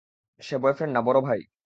সে 0.39 0.55
boyfriend 0.57 0.93
না 0.93 1.01
বড় 1.01 1.19
ভাই। 1.21 1.39